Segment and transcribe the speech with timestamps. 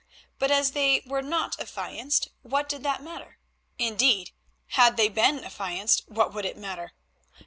[0.39, 3.37] But as they were not affianced what did that matter?
[3.77, 4.31] Indeed,
[4.69, 6.93] had they been affianced, what would it matter?